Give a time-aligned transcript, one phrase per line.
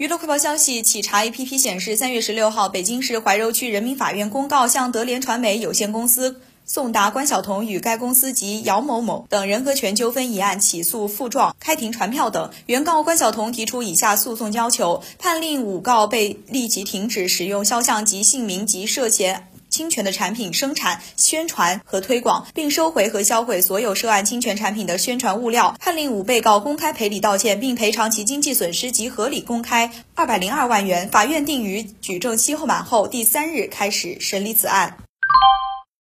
[0.00, 12.50] 娱乐快报消息，企查 APP 显示，三月十六号，北京市怀柔区人民法院公告向德联传媒有限公司送达关晓彤与该公司及姚某某等人格权纠纷一案起诉复状、开庭传票等。
[12.64, 19.49] 原告关晓彤提出以下诉讼要求：判令五告被立即停止使用肖像及姓名及涉嫌。
[19.80, 25.74] 侵权的产品生产、宣传和推广，并收回和销毁所有涉案侵权产品的宣传物料。
[25.80, 31.08] 判令五被告公开赔礼道歉，并赔偿其经济损失及合理公开二百零二万元。
[31.08, 34.98] 法院定于举证期后满后第三日开始审理此案。